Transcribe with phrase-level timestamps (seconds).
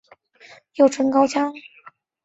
[0.77, 1.53] 又称高腔。